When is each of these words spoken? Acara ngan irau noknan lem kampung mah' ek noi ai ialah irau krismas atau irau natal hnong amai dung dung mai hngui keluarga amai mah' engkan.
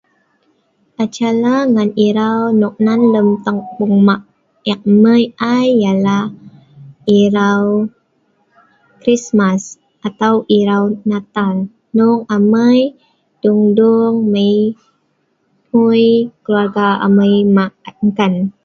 Acara 1.03 1.55
ngan 1.73 1.89
irau 2.07 2.39
noknan 2.61 3.01
lem 3.13 3.29
kampung 3.45 3.93
mah' 4.07 4.25
ek 4.71 4.81
noi 5.03 5.23
ai 5.55 5.67
ialah 5.81 6.25
irau 7.21 7.63
krismas 9.01 9.63
atau 10.07 10.35
irau 10.59 10.83
natal 11.09 11.55
hnong 11.95 12.21
amai 12.35 12.79
dung 13.41 13.63
dung 13.77 14.15
mai 14.33 14.55
hngui 15.69 16.07
keluarga 16.43 16.87
amai 17.05 17.33
mah' 17.55 17.75
engkan. 18.01 18.33